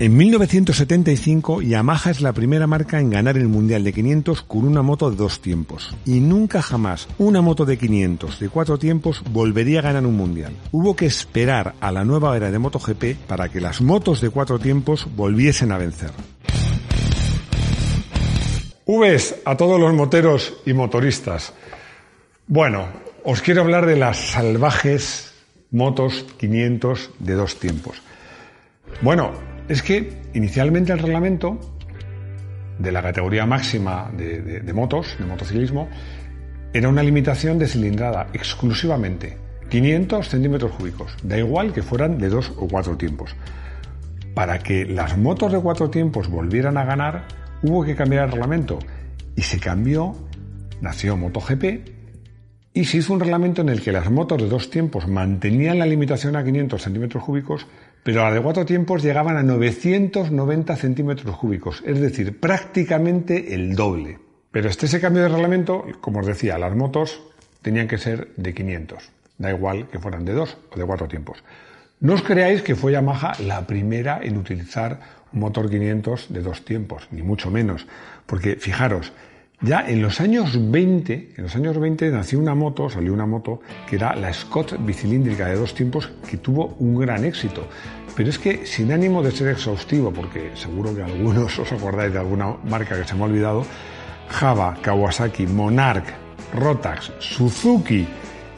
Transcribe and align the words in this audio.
En 0.00 0.16
1975, 0.16 1.60
Yamaha 1.60 2.12
es 2.12 2.20
la 2.20 2.32
primera 2.32 2.68
marca 2.68 3.00
en 3.00 3.10
ganar 3.10 3.36
el 3.36 3.48
Mundial 3.48 3.82
de 3.82 3.92
500 3.92 4.42
con 4.42 4.64
una 4.64 4.80
moto 4.80 5.10
de 5.10 5.16
dos 5.16 5.40
tiempos. 5.40 5.92
Y 6.06 6.20
nunca 6.20 6.62
jamás 6.62 7.08
una 7.18 7.42
moto 7.42 7.64
de 7.64 7.78
500 7.78 8.38
de 8.38 8.48
cuatro 8.48 8.78
tiempos 8.78 9.24
volvería 9.32 9.80
a 9.80 9.82
ganar 9.82 10.06
un 10.06 10.16
Mundial. 10.16 10.52
Hubo 10.70 10.94
que 10.94 11.06
esperar 11.06 11.74
a 11.80 11.90
la 11.90 12.04
nueva 12.04 12.36
era 12.36 12.52
de 12.52 12.60
MotoGP 12.60 13.26
para 13.26 13.48
que 13.48 13.60
las 13.60 13.80
motos 13.80 14.20
de 14.20 14.30
cuatro 14.30 14.60
tiempos 14.60 15.08
volviesen 15.16 15.72
a 15.72 15.78
vencer. 15.78 16.12
Uves 18.84 19.34
a 19.44 19.56
todos 19.56 19.80
los 19.80 19.92
moteros 19.94 20.58
y 20.64 20.74
motoristas. 20.74 21.54
Bueno, 22.46 22.86
os 23.24 23.42
quiero 23.42 23.62
hablar 23.62 23.84
de 23.84 23.96
las 23.96 24.16
salvajes 24.16 25.34
motos 25.72 26.24
500 26.38 27.10
de 27.18 27.34
dos 27.34 27.58
tiempos. 27.58 28.00
Bueno, 29.02 29.47
es 29.68 29.82
que 29.82 30.12
inicialmente 30.34 30.92
el 30.92 30.98
reglamento 30.98 31.58
de 32.78 32.92
la 32.92 33.02
categoría 33.02 33.44
máxima 33.46 34.10
de, 34.16 34.72
motos, 34.72 35.16
de 35.18 35.26
motociclismo, 35.26 35.88
era 36.72 36.88
una 36.88 37.02
limitación 37.02 37.58
de 37.58 37.66
cilindrada 37.66 38.28
exclusivamente 38.32 39.36
500 39.68 40.28
centímetros 40.28 40.72
cúbicos, 40.72 41.12
da 41.22 41.36
igual 41.36 41.72
que 41.72 41.82
fueran 41.82 42.18
de 42.18 42.28
dos 42.28 42.52
o 42.56 42.68
cuatro 42.68 42.96
tiempos. 42.96 43.34
Para 44.34 44.58
que 44.60 44.86
las 44.86 45.18
motos 45.18 45.52
de 45.52 45.60
cuatro 45.60 45.90
tiempos 45.90 46.28
volvieran 46.28 46.78
a 46.78 46.84
ganar, 46.84 47.26
hubo 47.62 47.84
que 47.84 47.96
cambiar 47.96 48.26
el 48.26 48.32
reglamento 48.32 48.78
y 49.36 49.42
se 49.42 49.58
cambió, 49.58 50.14
nació 50.80 51.16
MotoGP 51.16 51.97
y 52.72 52.84
se 52.84 52.98
hizo 52.98 53.12
un 53.12 53.20
reglamento 53.20 53.62
en 53.62 53.68
el 53.68 53.82
que 53.82 53.92
las 53.92 54.10
motos 54.10 54.40
de 54.40 54.48
dos 54.48 54.70
tiempos 54.70 55.08
mantenían 55.08 55.78
la 55.78 55.86
limitación 55.86 56.36
a 56.36 56.44
500 56.44 56.82
centímetros 56.82 57.24
cúbicos, 57.24 57.66
pero 58.02 58.22
las 58.22 58.34
de 58.34 58.40
cuatro 58.40 58.64
tiempos 58.64 59.02
llegaban 59.02 59.36
a 59.36 59.42
990 59.42 60.76
centímetros 60.76 61.36
cúbicos, 61.36 61.82
es 61.84 62.00
decir, 62.00 62.38
prácticamente 62.38 63.54
el 63.54 63.74
doble. 63.74 64.18
Pero 64.50 64.68
este 64.68 64.86
ese 64.86 65.00
cambio 65.00 65.22
de 65.22 65.28
reglamento, 65.28 65.84
como 66.00 66.20
os 66.20 66.26
decía, 66.26 66.58
las 66.58 66.74
motos 66.74 67.22
tenían 67.62 67.88
que 67.88 67.98
ser 67.98 68.28
de 68.36 68.54
500, 68.54 69.10
da 69.38 69.50
igual 69.50 69.88
que 69.88 69.98
fueran 69.98 70.24
de 70.24 70.32
dos 70.32 70.56
o 70.70 70.78
de 70.78 70.84
cuatro 70.84 71.08
tiempos. 71.08 71.42
No 72.00 72.14
os 72.14 72.22
creáis 72.22 72.62
que 72.62 72.76
fue 72.76 72.92
Yamaha 72.92 73.32
la 73.42 73.66
primera 73.66 74.20
en 74.22 74.38
utilizar 74.38 75.00
un 75.32 75.40
motor 75.40 75.68
500 75.68 76.32
de 76.32 76.42
dos 76.42 76.64
tiempos, 76.64 77.08
ni 77.10 77.22
mucho 77.22 77.50
menos, 77.50 77.86
porque 78.24 78.56
fijaros, 78.56 79.12
ya 79.60 79.88
en 79.88 80.00
los 80.00 80.20
años 80.20 80.70
20, 80.70 81.34
en 81.36 81.42
los 81.42 81.56
años 81.56 81.78
20 81.78 82.10
nació 82.10 82.38
una 82.38 82.54
moto, 82.54 82.88
salió 82.88 83.12
una 83.12 83.26
moto 83.26 83.60
que 83.88 83.96
era 83.96 84.14
la 84.14 84.32
Scott 84.32 84.76
bicilíndrica 84.78 85.48
de 85.48 85.56
dos 85.56 85.74
tiempos 85.74 86.10
que 86.30 86.36
tuvo 86.36 86.76
un 86.78 86.96
gran 86.96 87.24
éxito. 87.24 87.66
Pero 88.14 88.30
es 88.30 88.38
que 88.38 88.66
sin 88.66 88.92
ánimo 88.92 89.22
de 89.22 89.32
ser 89.32 89.48
exhaustivo, 89.48 90.12
porque 90.12 90.52
seguro 90.54 90.94
que 90.94 91.02
algunos 91.02 91.58
os 91.58 91.72
acordáis 91.72 92.12
de 92.12 92.20
alguna 92.20 92.56
marca 92.64 92.96
que 92.96 93.06
se 93.06 93.14
me 93.14 93.22
ha 93.22 93.26
olvidado, 93.26 93.64
Java, 94.28 94.76
Kawasaki, 94.80 95.46
Monarch, 95.46 96.06
Rotax, 96.54 97.12
Suzuki, 97.18 98.06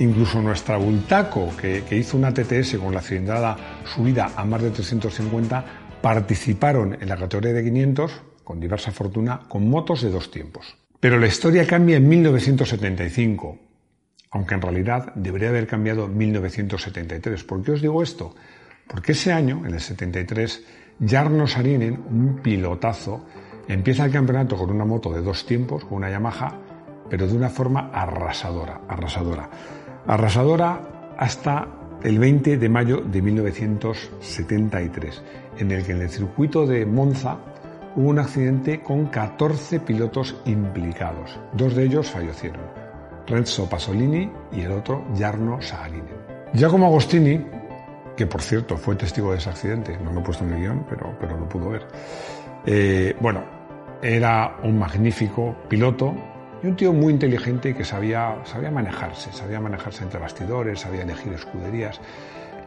incluso 0.00 0.42
nuestra 0.42 0.76
Bultaco, 0.76 1.56
que, 1.56 1.84
que 1.88 1.96
hizo 1.96 2.16
una 2.16 2.34
TTS 2.34 2.76
con 2.76 2.92
la 2.92 3.00
cilindrada 3.00 3.56
subida 3.84 4.32
a 4.36 4.44
más 4.44 4.62
de 4.62 4.70
350, 4.70 5.64
participaron 6.02 6.98
en 7.00 7.08
la 7.08 7.16
categoría 7.16 7.52
de 7.52 7.64
500 7.64 8.12
con 8.44 8.60
diversa 8.60 8.90
fortuna 8.92 9.40
con 9.48 9.68
motos 9.68 10.02
de 10.02 10.10
dos 10.10 10.30
tiempos. 10.30 10.79
Pero 11.00 11.18
la 11.18 11.26
historia 11.26 11.66
cambia 11.66 11.96
en 11.96 12.06
1975, 12.06 13.58
aunque 14.32 14.54
en 14.54 14.60
realidad 14.60 15.14
debería 15.14 15.48
haber 15.48 15.66
cambiado 15.66 16.04
en 16.04 16.16
1973. 16.16 17.42
¿Por 17.44 17.62
qué 17.62 17.72
os 17.72 17.80
digo 17.80 18.02
esto? 18.02 18.34
Porque 18.86 19.12
ese 19.12 19.32
año, 19.32 19.64
en 19.64 19.72
el 19.72 19.80
73, 19.80 20.62
Jarno 21.06 21.46
Sarinen, 21.46 22.04
un 22.06 22.40
pilotazo, 22.42 23.24
empieza 23.66 24.04
el 24.04 24.12
campeonato 24.12 24.56
con 24.56 24.70
una 24.70 24.84
moto 24.84 25.10
de 25.10 25.22
dos 25.22 25.46
tiempos, 25.46 25.86
con 25.86 25.98
una 25.98 26.10
Yamaha, 26.10 26.58
pero 27.08 27.26
de 27.26 27.34
una 27.34 27.48
forma 27.48 27.90
arrasadora, 27.92 28.82
arrasadora. 28.86 29.48
Arrasadora 30.06 31.14
hasta 31.16 31.66
el 32.02 32.18
20 32.18 32.58
de 32.58 32.68
mayo 32.68 33.00
de 33.00 33.22
1973, 33.22 35.22
en 35.58 35.70
el 35.70 35.84
que 35.84 35.92
en 35.92 36.02
el 36.02 36.10
circuito 36.10 36.66
de 36.66 36.84
Monza 36.84 37.38
hubo 37.96 38.08
un 38.08 38.18
accidente 38.18 38.80
con 38.80 39.06
14 39.06 39.80
pilotos 39.80 40.36
implicados. 40.44 41.38
Dos 41.52 41.74
de 41.74 41.84
ellos 41.84 42.10
fallecieron, 42.10 42.62
Renzo 43.26 43.68
Pasolini 43.68 44.30
y 44.52 44.60
el 44.60 44.72
otro 44.72 45.04
Jarno 45.16 45.60
Saarinen. 45.60 46.20
Giacomo 46.52 46.86
Agostini, 46.86 47.44
que 48.16 48.26
por 48.26 48.42
cierto 48.42 48.76
fue 48.76 48.96
testigo 48.96 49.32
de 49.32 49.38
ese 49.38 49.50
accidente, 49.50 49.98
no 50.02 50.12
lo 50.12 50.20
he 50.20 50.22
puesto 50.22 50.44
en 50.44 50.52
el 50.52 50.60
guion, 50.60 50.86
pero, 50.88 51.16
pero 51.18 51.36
lo 51.36 51.48
pudo 51.48 51.70
ver. 51.70 51.86
Eh, 52.66 53.16
bueno, 53.20 53.42
era 54.02 54.56
un 54.62 54.78
magnífico 54.78 55.56
piloto 55.68 56.14
y 56.62 56.66
un 56.66 56.76
tío 56.76 56.92
muy 56.92 57.12
inteligente 57.12 57.74
que 57.74 57.84
sabía, 57.84 58.36
sabía 58.44 58.70
manejarse, 58.70 59.32
sabía 59.32 59.60
manejarse 59.60 60.04
entre 60.04 60.20
bastidores, 60.20 60.80
sabía 60.80 61.02
elegir 61.02 61.32
escuderías. 61.32 62.00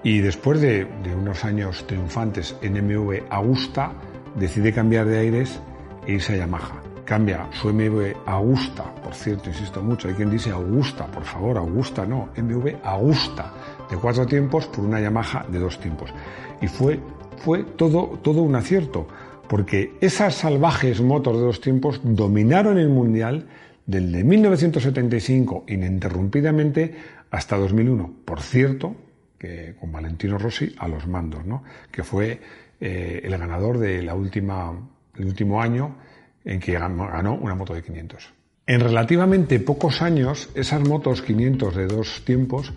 Y 0.04 0.20
después 0.20 0.60
de, 0.60 0.88
unos 1.16 1.46
años 1.46 1.86
triunfantes 1.88 2.56
en 2.62 2.74
MV 2.74 3.24
Augusta, 3.30 3.92
decide 4.36 4.74
cambiar 4.74 5.06
de 5.06 5.18
aires 5.18 5.60
e 6.08 6.14
irse 6.14 6.34
a 6.34 6.38
Yamaha. 6.38 6.82
Cambia 7.06 7.48
su 7.52 7.74
MV 7.74 8.16
Augusta, 8.26 8.84
por 9.04 9.14
cierto, 9.14 9.50
insisto 9.50 9.82
mucho, 9.84 10.08
hay 10.08 10.14
quien 10.14 10.30
dice 10.30 10.52
Augusta, 10.52 11.06
por 11.08 11.24
favor, 11.24 11.58
Augusta 11.58 12.06
no, 12.06 12.30
MV 12.38 12.78
Augusta, 12.84 13.54
de 13.90 13.98
cuatro 13.98 14.26
tiempos 14.26 14.68
por 14.68 14.86
una 14.86 15.02
Yamaha 15.02 15.46
de 15.50 15.60
dos 15.60 15.80
tiempos. 15.80 16.14
Y 16.62 16.68
fue, 16.68 17.00
fue 17.38 17.64
todo, 17.64 18.20
todo 18.22 18.42
un 18.42 18.56
acierto, 18.56 19.08
porque 19.50 19.98
esas 20.00 20.36
salvajes 20.36 21.02
motos 21.02 21.38
de 21.38 21.44
dos 21.44 21.60
tiempos 21.60 22.00
dominaron 22.04 22.78
el 22.78 22.90
Mundial 22.90 23.48
desde 23.86 24.24
1975 24.24 25.66
ininterrumpidamente 25.68 26.96
hasta 27.30 27.58
2001. 27.58 28.14
Por 28.24 28.42
cierto, 28.42 28.96
que 29.38 29.76
con 29.78 29.92
Valentino 29.92 30.38
Rossi 30.38 30.74
a 30.78 30.88
los 30.88 31.06
mandos, 31.06 31.46
¿no? 31.46 31.64
que 31.92 32.04
fue 32.04 32.40
eh, 32.86 33.22
el 33.24 33.38
ganador 33.38 33.78
de 33.78 34.12
último 34.12 35.62
año 35.62 35.96
en 36.44 36.60
que 36.60 36.74
ganó, 36.74 37.36
una 37.36 37.56
moto 37.56 37.74
de 37.74 37.82
500. 37.82 38.34
En 38.68 38.82
relativamente 38.82 39.58
pocos 39.62 40.02
años, 40.02 40.50
esas 40.54 40.86
motos 40.86 41.22
500 41.22 41.78
de 41.78 41.88
dos 41.88 42.24
tiempos 42.26 42.74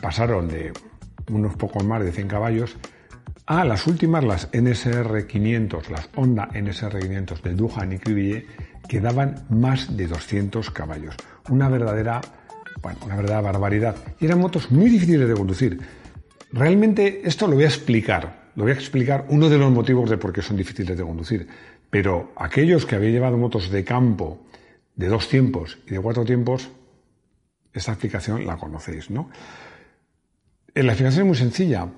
pasaron 0.00 0.48
de 0.48 0.72
unos 1.30 1.56
pocos 1.56 1.84
más 1.84 2.02
de 2.02 2.10
100 2.10 2.28
caballos 2.28 2.78
a 3.44 3.66
las 3.66 3.86
últimas, 3.86 4.24
las 4.24 4.48
NSR 4.50 5.26
500, 5.26 5.90
las 5.90 6.08
Honda 6.16 6.48
NSR 6.54 6.98
500 6.98 7.42
de 7.42 7.54
Duhan 7.54 7.92
y 7.92 7.98
Cribillet, 7.98 8.46
que 8.88 9.00
daban 9.00 9.44
más 9.50 9.94
de 9.94 10.06
200 10.06 10.70
caballos. 10.70 11.16
Una 11.50 11.68
verdadera, 11.68 12.22
una 13.04 13.16
verdadera 13.16 13.42
barbaridad. 13.42 13.96
Y 14.20 14.24
eran 14.24 14.40
motos 14.40 14.70
muy 14.70 14.88
difíciles 14.88 15.28
de 15.28 15.34
conducir. 15.34 15.80
Realmente 16.50 17.20
esto 17.24 17.46
lo 17.46 17.56
voy 17.56 17.64
a 17.64 17.68
explicar, 17.68 18.49
lo 18.60 18.64
voy 18.64 18.72
a 18.72 18.74
explicar 18.74 19.24
uno 19.30 19.48
de 19.48 19.56
los 19.56 19.72
motivos 19.72 20.10
de 20.10 20.18
por 20.18 20.34
qué 20.34 20.42
son 20.42 20.58
difíciles 20.58 20.98
de 20.98 21.02
conducir. 21.02 21.48
Pero 21.88 22.34
aquellos 22.36 22.84
que 22.84 22.94
habéis 22.94 23.14
llevado 23.14 23.38
motos 23.38 23.70
de 23.70 23.84
campo 23.84 24.42
de 24.96 25.08
dos 25.08 25.30
tiempos 25.30 25.78
y 25.86 25.92
de 25.92 26.00
cuatro 26.00 26.26
tiempos, 26.26 26.68
esta 27.72 27.92
explicación 27.92 28.44
la 28.44 28.58
conocéis, 28.58 29.08
¿no? 29.08 29.30
Eh, 30.74 30.82
la 30.82 30.92
explicación 30.92 31.22
es 31.22 31.26
muy 31.26 31.36
sencilla. 31.38 31.88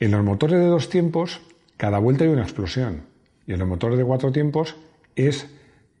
En 0.00 0.10
los 0.10 0.24
motores 0.24 0.58
de 0.58 0.64
dos 0.64 0.88
tiempos, 0.88 1.42
cada 1.76 1.98
vuelta 1.98 2.24
hay 2.24 2.30
una 2.30 2.44
explosión. 2.44 3.02
Y 3.46 3.52
en 3.52 3.58
los 3.58 3.68
motores 3.68 3.98
de 3.98 4.04
cuatro 4.06 4.32
tiempos 4.32 4.74
es 5.16 5.46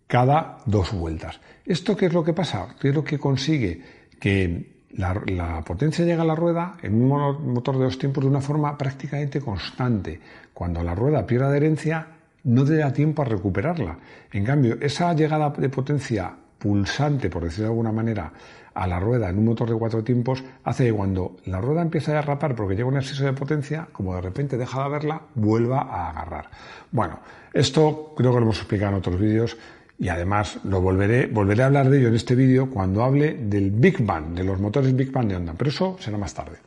cada 0.06 0.60
dos 0.64 0.92
vueltas. 0.92 1.40
¿Esto 1.66 1.94
qué 1.94 2.06
es 2.06 2.14
lo 2.14 2.24
que 2.24 2.32
pasa? 2.32 2.74
¿Qué 2.80 2.88
es 2.88 2.94
lo 2.94 3.04
que 3.04 3.18
consigue? 3.18 3.82
Que 4.18 4.75
la, 4.96 5.62
potencia 5.64 6.04
llega 6.04 6.22
a 6.22 6.26
la 6.26 6.34
rueda 6.34 6.76
en 6.82 6.94
un 6.94 7.52
motor 7.52 7.78
de 7.78 7.84
dos 7.84 7.98
tiempos 7.98 8.24
de 8.24 8.30
una 8.30 8.40
forma 8.40 8.76
prácticamente 8.76 9.40
constante. 9.40 10.20
Cuando 10.52 10.82
la 10.82 10.94
rueda 10.94 11.26
pierde 11.26 11.46
adherencia, 11.46 12.06
no 12.44 12.64
te 12.64 12.76
da 12.76 12.92
tiempo 12.92 13.22
a 13.22 13.26
recuperarla. 13.26 13.98
En 14.32 14.44
cambio, 14.44 14.78
esa 14.80 15.12
llegada 15.14 15.50
de 15.50 15.68
potencia 15.68 16.34
pulsante, 16.58 17.28
por 17.28 17.44
decirlo 17.44 17.64
de 17.64 17.70
alguna 17.70 17.92
manera, 17.92 18.32
a 18.74 18.86
la 18.86 19.00
rueda 19.00 19.30
en 19.30 19.38
un 19.38 19.46
motor 19.46 19.70
de 19.70 19.78
cuatro 19.78 20.04
tiempos 20.04 20.44
hace 20.64 20.84
que 20.84 20.92
cuando 20.92 21.36
la 21.46 21.60
rueda 21.60 21.80
empieza 21.80 22.12
a 22.12 22.16
derrapar 22.16 22.54
porque 22.54 22.74
llega 22.74 22.88
un 22.88 22.96
exceso 22.96 23.24
de 23.24 23.32
potencia, 23.32 23.88
como 23.90 24.14
de 24.14 24.20
repente 24.20 24.58
deja 24.58 24.80
de 24.80 24.84
haberla, 24.84 25.22
vuelva 25.34 25.80
a 25.80 26.10
agarrar. 26.10 26.50
Bueno, 26.92 27.20
esto 27.54 28.12
creo 28.16 28.32
que 28.32 28.36
lo 28.36 28.42
hemos 28.42 28.58
explicado 28.58 28.92
en 28.92 28.98
otros 28.98 29.18
vídeos 29.18 29.56
y 29.98 30.08
además 30.08 30.58
lo 30.64 30.80
volveré, 30.80 31.26
volveré 31.26 31.62
a 31.62 31.66
hablar 31.66 31.88
de 31.88 31.98
ello 31.98 32.08
en 32.08 32.14
este 32.14 32.34
vídeo 32.34 32.68
cuando 32.70 33.02
hable 33.02 33.34
del 33.34 33.70
Big 33.70 34.04
Bang, 34.04 34.34
de 34.34 34.44
los 34.44 34.60
motores 34.60 34.94
Big 34.94 35.10
Bang 35.10 35.28
de 35.28 35.36
Honda, 35.36 35.54
pero 35.56 35.70
eso 35.70 35.96
será 36.00 36.18
más 36.18 36.34
tarde. 36.34 36.58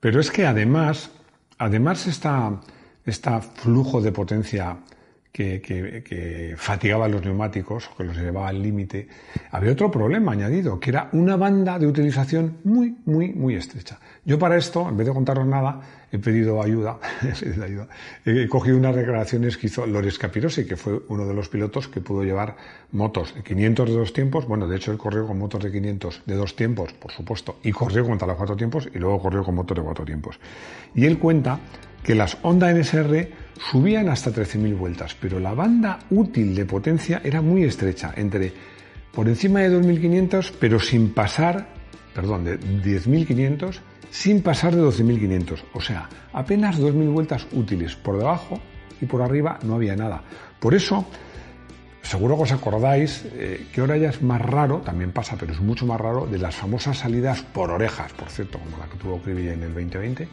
Pero 0.00 0.20
es 0.20 0.30
que 0.30 0.46
además, 0.46 1.10
además 1.58 2.06
esta, 2.06 2.60
este 3.04 3.30
flujo 3.40 4.00
de 4.00 4.12
potencia 4.12 4.76
que, 5.32 6.54
fatigaba 6.58 7.08
los 7.08 7.24
neumáticos 7.24 7.88
que 7.96 8.04
los 8.04 8.16
llevaba 8.16 8.48
al 8.48 8.62
límite, 8.62 9.08
había 9.50 9.72
otro 9.72 9.90
problema 9.90 10.32
añadido, 10.32 10.78
que 10.78 10.90
era 10.90 11.08
una 11.12 11.36
banda 11.36 11.78
de 11.78 11.86
utilización 11.86 12.58
muy, 12.64 12.96
muy, 13.06 13.32
muy 13.32 13.54
estrecha. 13.54 13.98
Yo 14.24 14.38
para 14.38 14.56
esto, 14.56 14.88
en 14.88 14.96
vez 14.96 15.06
de 15.06 15.14
contaros 15.14 15.46
nada, 15.46 15.80
he 16.12 16.18
pedido 16.18 16.62
ayuda, 16.62 16.98
he 18.26 18.46
cogido 18.46 18.76
unas 18.76 18.94
declaraciones 18.94 19.56
que 19.56 19.68
hizo 19.68 19.86
Loris 19.86 20.18
Capirosi, 20.18 20.66
que 20.66 20.76
fue 20.76 21.00
uno 21.08 21.26
de 21.26 21.32
los 21.32 21.48
pilotos 21.48 21.88
que 21.88 22.02
pudo 22.02 22.22
llevar 22.22 22.56
motos 22.90 23.34
de 23.34 23.42
500 23.42 23.88
de 23.88 23.96
dos 23.96 24.12
tiempos, 24.12 24.46
bueno, 24.46 24.68
de 24.68 24.76
hecho 24.76 24.92
él 24.92 24.98
corrió 24.98 25.26
con 25.26 25.38
motos 25.38 25.62
de 25.62 25.72
500 25.72 26.22
de 26.26 26.34
dos 26.34 26.54
tiempos, 26.54 26.92
por 26.92 27.10
supuesto, 27.10 27.56
y 27.62 27.72
corrió 27.72 28.04
contra 28.04 28.28
los 28.28 28.36
cuatro 28.36 28.54
tiempos 28.54 28.90
y 28.94 28.98
luego 28.98 29.22
corrió 29.22 29.42
con 29.42 29.54
motos 29.54 29.78
de 29.78 29.82
cuatro 29.82 30.04
tiempos. 30.04 30.38
Y 30.94 31.06
él 31.06 31.18
cuenta 31.18 31.58
que 32.02 32.14
las 32.14 32.36
Honda 32.42 32.70
NSR 32.70 33.41
subían 33.58 34.08
hasta 34.08 34.30
13.000 34.30 34.76
vueltas, 34.76 35.16
pero 35.20 35.38
la 35.38 35.54
banda 35.54 35.98
útil 36.10 36.54
de 36.54 36.64
potencia 36.64 37.20
era 37.24 37.40
muy 37.40 37.64
estrecha, 37.64 38.12
entre 38.16 38.52
por 39.12 39.28
encima 39.28 39.60
de 39.60 39.78
2.500, 39.78 40.52
pero 40.58 40.80
sin 40.80 41.12
pasar, 41.12 41.66
perdón, 42.14 42.44
de 42.44 42.58
10.500, 42.58 43.78
sin 44.10 44.42
pasar 44.42 44.74
de 44.74 44.82
12.500. 44.82 45.64
O 45.74 45.80
sea, 45.80 46.08
apenas 46.32 46.80
2.000 46.80 47.12
vueltas 47.12 47.46
útiles. 47.52 47.94
Por 47.94 48.18
debajo 48.18 48.58
y 49.00 49.06
por 49.06 49.20
arriba 49.20 49.58
no 49.64 49.74
había 49.74 49.96
nada. 49.96 50.22
Por 50.58 50.74
eso, 50.74 51.04
seguro 52.00 52.36
que 52.36 52.42
os 52.42 52.52
acordáis 52.52 53.24
eh, 53.34 53.66
que 53.72 53.80
ahora 53.82 53.98
ya 53.98 54.08
es 54.08 54.22
más 54.22 54.40
raro, 54.40 54.78
también 54.78 55.12
pasa, 55.12 55.36
pero 55.38 55.52
es 55.52 55.60
mucho 55.60 55.84
más 55.84 56.00
raro, 56.00 56.26
de 56.26 56.38
las 56.38 56.54
famosas 56.54 56.98
salidas 56.98 57.42
por 57.42 57.70
orejas, 57.70 58.12
por 58.12 58.30
cierto, 58.30 58.58
como 58.58 58.78
la 58.78 58.86
que 58.86 58.96
tuvo 58.96 59.20
Cribi 59.20 59.48
en 59.48 59.62
el 59.62 59.74
2020 59.74 60.28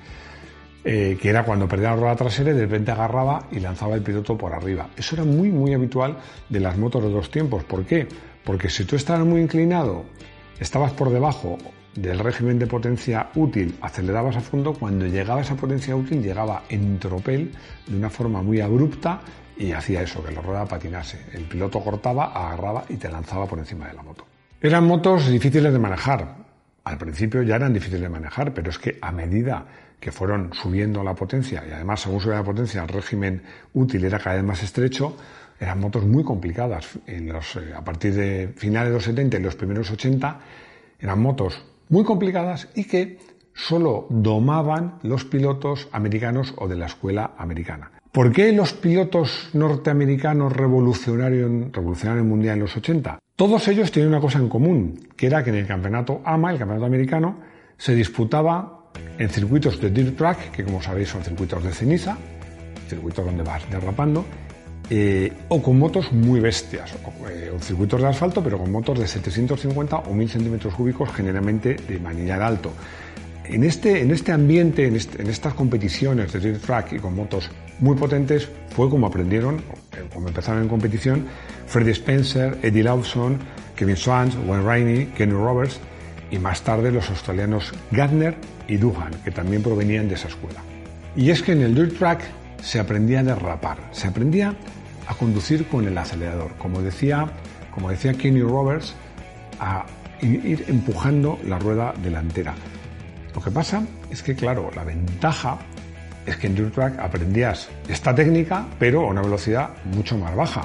eh, 0.84 1.18
que 1.22 1.30
era 1.30 1.44
cuando 1.44 1.68
perdía 1.68 1.90
la 1.90 1.98
rueda 1.98 2.16
trasera 2.16 2.52
y 2.52 2.54
de 2.54 2.62
repente 2.62 2.92
agarraba 2.92 3.48
y 3.52 3.60
lanzaba 3.60 3.96
el 3.96 4.02
piloto 4.02 4.38
por 4.38 4.54
arriba. 4.54 4.90
Eso 4.96 5.16
era 5.16 5.26
muy, 5.26 5.50
muy 5.50 5.74
habitual 5.74 6.18
de 6.48 6.60
las 6.60 6.78
motos 6.78 7.04
de 7.04 7.10
dos 7.10 7.30
tiempos. 7.30 7.64
¿Por 7.64 7.86
qué? 7.86 8.08
Porque 8.44 8.70
si 8.70 8.86
tú 8.86 8.96
estabas 8.96 9.26
muy 9.26 9.42
inclinado, 9.42 10.06
estabas 10.60 10.92
por 10.94 11.10
debajo 11.10 11.58
del 11.96 12.20
régimen 12.20 12.60
de 12.60 12.68
potencia 12.68 13.30
útil, 13.36 13.76
acelerabas 13.82 14.38
a 14.38 14.42
fondo, 14.42 14.74
cuando 14.74 15.06
llegaba 15.06 15.42
esa 15.42 15.56
potencia 15.56 15.96
útil 15.96 16.22
llegaba 16.22 16.64
en 16.70 16.98
tropel 17.00 17.52
de 17.88 17.98
una 17.98 18.10
forma 18.10 18.42
muy 18.42 18.62
abrupta 18.62 19.22
y 19.58 19.74
hacía 19.74 20.02
eso, 20.02 20.24
que 20.24 20.32
la 20.32 20.42
rueda 20.42 20.66
patinase. 20.66 21.26
El 21.34 21.44
piloto 21.44 21.82
cortaba, 21.82 22.32
agarraba 22.34 22.86
y 22.88 22.96
te 22.96 23.10
lanzaba 23.10 23.46
por 23.46 23.60
encima 23.60 23.88
de 23.88 23.94
la 23.94 24.04
moto. 24.04 24.26
Eran 24.62 24.88
motos 24.88 25.28
difíciles 25.28 25.74
de 25.74 25.80
manejar. 25.80 26.49
Al 26.84 26.98
principio 26.98 27.44
ya 27.44 27.56
eran 27.56 27.74
difíciles 27.74 28.02
de 28.02 28.10
manejar, 28.10 28.54
pero 28.54 28.70
es 28.70 28.80
que 28.80 28.98
a 29.02 29.12
medida 29.12 29.66
que 30.00 30.12
fueron 30.12 30.54
subiendo 30.54 31.04
la 31.04 31.14
potencia 31.14 31.64
y 31.68 31.72
además 31.72 32.02
según 32.02 32.22
subía 32.22 32.38
la 32.38 32.44
potencia 32.44 32.82
el 32.82 32.88
régimen 32.88 33.42
útil 33.74 34.06
era 34.06 34.18
cada 34.18 34.38
vez 34.38 34.46
más 34.46 34.64
estrecho, 34.64 35.18
eran 35.60 35.80
motos 35.80 36.06
muy 36.06 36.24
complicadas. 36.24 36.88
En 37.06 37.28
los, 37.28 37.56
eh, 37.58 37.74
a 37.76 37.84
partir 37.84 38.14
de 38.14 38.54
finales 38.56 38.90
de 38.90 38.96
los 38.96 39.04
70 39.04 39.38
y 39.38 39.42
los 39.42 39.56
primeros 39.56 39.92
80 39.92 40.40
eran 41.00 41.22
motos 41.22 41.62
muy 41.90 42.04
complicadas 42.04 42.70
y 42.76 42.86
que 42.86 43.18
solo 43.54 44.08
domaban 44.10 45.00
los 45.04 45.26
pilotos 45.26 45.90
americanos 45.92 46.54
o 46.58 46.68
de 46.68 46.78
la 46.78 46.86
escuela 46.86 47.34
americana. 47.38 47.92
¿Por 48.12 48.32
qué 48.32 48.52
los 48.54 48.74
pilotos 48.74 49.50
norteamericanos 49.54 50.54
revolucionaron, 50.54 51.72
revolucionaron 51.74 52.24
el 52.24 52.30
mundial 52.30 52.56
en 52.56 52.62
los 52.62 52.78
80? 52.78 53.20
Todos 53.40 53.66
ellos 53.70 53.90
tenían 53.90 54.10
una 54.10 54.20
cosa 54.20 54.38
en 54.38 54.50
común, 54.50 55.00
que 55.16 55.28
era 55.28 55.42
que 55.42 55.50
en 55.50 55.56
el 55.56 55.66
campeonato 55.66 56.22
AMA, 56.26 56.52
el 56.52 56.58
campeonato 56.58 56.88
americano, 56.88 57.38
se 57.78 57.96
disputaba 57.96 58.92
en 59.18 59.30
circuitos 59.30 59.80
de 59.80 59.90
dirt 59.90 60.18
track, 60.18 60.52
que 60.52 60.66
como 60.66 60.82
sabéis 60.82 61.08
son 61.08 61.24
circuitos 61.24 61.64
de 61.64 61.72
ceniza, 61.72 62.18
circuitos 62.90 63.26
donde 63.26 63.42
vas 63.44 63.64
derrapando, 63.72 64.26
eh, 64.90 65.32
o 65.48 65.62
con 65.62 65.80
motos 65.80 66.12
muy 66.12 66.42
bestias, 66.42 66.94
eh, 67.30 67.50
o, 67.56 67.58
circuitos 67.62 68.02
de 68.02 68.08
asfalto, 68.08 68.44
pero 68.44 68.58
con 68.58 68.74
motos 68.74 69.00
de 69.00 69.08
750 69.08 70.00
o 70.00 70.14
1000 70.14 70.30
centímetros 70.30 70.74
cúbicos, 70.74 71.10
generalmente 71.14 71.76
de 71.76 71.98
manillar 71.98 72.42
alto. 72.42 72.74
En 73.46 73.64
este, 73.64 74.02
en 74.02 74.12
este 74.12 74.34
ambiente, 74.34 74.86
en, 74.86 74.98
en, 74.98 75.28
estas 75.30 75.54
competiciones 75.54 76.34
de 76.34 76.42
dirt 76.42 76.62
track 76.62 76.92
y 76.92 77.00
con 77.00 77.16
motos 77.16 77.50
muy 77.80 77.96
potentes, 77.96 78.50
fue 78.76 78.90
como 78.90 79.08
aprendieron, 79.08 79.58
eh, 79.94 80.08
como 80.14 80.28
empezaron 80.28 80.64
en 80.64 80.70
competición, 80.70 81.26
Freddie 81.68 81.94
Spencer, 81.94 82.58
Eddie 82.62 82.84
Lawson, 82.84 83.40
Kevin 83.76 83.96
Swans, 83.96 84.36
Wayne 84.46 84.64
Rainey, 84.64 85.06
Kenny 85.16 85.34
Roberts 85.34 85.80
y 86.32 86.38
más 86.38 86.62
tarde 86.62 86.92
los 86.92 87.10
australianos 87.10 87.74
Gardner 87.92 88.36
y 88.68 88.78
Duhan, 88.78 89.12
que 89.24 89.32
también 89.32 89.64
provenían 89.64 90.08
de 90.08 90.16
esa 90.16 90.28
escuela. 90.28 90.62
Y 91.16 91.32
es 91.32 91.42
que 91.42 91.54
en 91.54 91.62
el 91.62 91.74
dirt 91.74 91.98
track 91.98 92.22
se 92.62 92.80
aprendía 92.80 93.22
a 93.22 93.24
derrapar, 93.24 93.78
se 93.92 94.08
aprendía 94.08 94.54
a 95.08 95.16
conducir 95.16 95.68
con 95.68 95.88
el 95.88 95.98
acelerador, 95.98 96.52
como 96.58 96.82
decía, 96.82 97.32
como 97.74 97.90
decía 97.90 98.14
Kenny 98.14 98.42
Roberts, 98.42 98.94
a 99.60 99.86
ir 100.22 100.66
empujando 100.68 101.40
la 101.46 101.58
rueda 101.58 101.94
delantera. 102.04 102.54
Lo 103.34 103.42
que 103.42 103.52
pasa 103.52 103.84
es 104.12 104.22
que, 104.22 104.36
claro, 104.36 104.70
la 104.76 104.84
ventaja 104.84 105.60
es 106.30 106.38
que 106.38 106.48
en 106.48 106.56
dirt 106.56 106.74
track 106.74 107.00
aprendías 107.00 107.70
esta 107.88 108.14
técnica, 108.14 108.68
pero 108.78 109.02
a 109.02 109.12
una 109.12 109.22
velocidad 109.22 109.70
mucho 109.86 110.18
más 110.18 110.36
baja. 110.36 110.64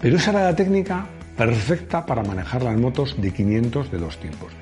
Pero 0.00 0.16
esa 0.16 0.30
era 0.30 0.44
la 0.44 0.56
técnica 0.56 1.06
perfecta 1.36 2.04
para 2.04 2.22
manejar 2.22 2.62
las 2.62 2.76
motos 2.76 3.20
de 3.20 3.32
500 3.32 3.90
de 3.90 3.98
dos 3.98 4.18
tiempos. 4.18 4.52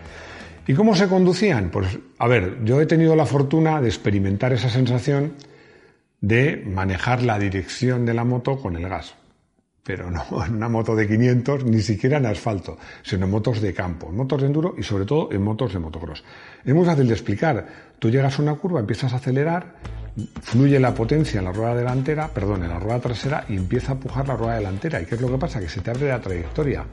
¿Y 0.66 0.75
cómo 0.75 0.94
se 0.94 1.08
conducían? 1.08 1.70
Pues, 1.70 1.99
a 2.19 2.28
ver, 2.28 2.58
yo 2.64 2.81
he 2.81 2.87
tenido 2.87 3.16
la 3.16 3.26
fortuna 3.26 3.81
de 3.81 3.88
experimentar 3.88 4.52
esa 4.52 4.70
sensación 4.70 5.34
de 6.20 6.62
manejar 6.64 7.22
la 7.22 7.38
dirección 7.38 8.06
de 8.06 8.14
la 8.14 8.25
moto 8.25 8.60
con 8.60 8.76
el 8.76 8.88
gas. 8.88 9.14
Pero 9.82 10.08
no 10.08 10.25
en 10.46 10.55
una 10.55 10.69
moto 10.69 10.94
de 10.94 11.08
500, 11.08 11.64
ni 11.64 11.82
siquiera 11.82 12.19
en 12.19 12.26
asfalto, 12.26 12.78
sino 13.02 13.25
en 13.25 13.32
motos 13.32 13.60
de 13.60 13.75
campo, 13.75 14.10
motos 14.12 14.40
de 14.40 14.46
enduro 14.46 14.76
y 14.78 14.84
sobre 14.84 15.05
todo 15.05 15.32
en 15.32 15.43
motos 15.43 15.72
de 15.72 15.81
motocross. 15.81 16.22
Es 16.64 16.72
muy 16.72 16.87
fácil 16.87 17.08
de 17.08 17.14
explicar. 17.14 17.66
Tú 17.98 18.08
llegas 18.08 18.38
a 18.38 18.43
una 18.43 18.55
curva, 18.55 18.78
empiezas 18.78 19.12
a 19.12 19.16
acelerar, 19.16 19.75
fluye 20.42 20.78
la 20.78 20.94
potencia 20.94 21.38
en 21.38 21.46
la 21.46 21.52
rueda 21.52 21.74
delantera, 21.74 22.28
perdón, 22.28 22.64
en 22.64 22.70
la 22.70 22.78
rueda 22.78 23.00
trasera 23.00 23.44
y 23.48 23.56
empieza 23.56 23.92
a 23.92 23.94
empujar 23.94 24.28
la 24.28 24.36
rueda 24.36 24.56
delantera. 24.56 25.00
¿Y 25.00 25.06
qué 25.06 25.14
es 25.14 25.20
lo 25.20 25.31
que 25.31 25.38
pasa? 25.38 25.60
Que 25.60 25.69
se 25.69 25.81
te 25.81 25.90
abre 25.90 26.08
la 26.08 26.20
trayectoria 26.20 26.84